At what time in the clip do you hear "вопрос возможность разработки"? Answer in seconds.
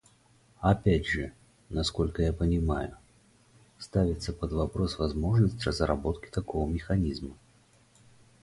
4.51-6.27